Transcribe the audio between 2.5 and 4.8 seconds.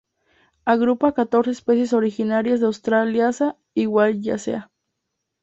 de Australasia y la Wallacea.